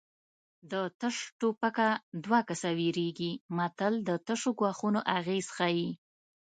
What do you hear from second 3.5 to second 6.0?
متل د تشو ګواښونو اغېز ښيي